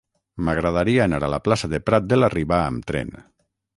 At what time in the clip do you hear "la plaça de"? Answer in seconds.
1.33-1.81